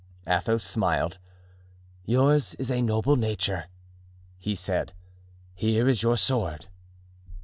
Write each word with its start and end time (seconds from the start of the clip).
Athos 0.25 0.63
smiled. 0.63 1.19
"Yours 2.05 2.55
is 2.55 2.71
a 2.71 2.81
noble 2.81 3.15
nature." 3.15 3.65
he 4.39 4.55
said; 4.55 4.93
"here 5.53 5.87
is 5.87 6.01
your 6.01 6.17
sword." 6.17 6.65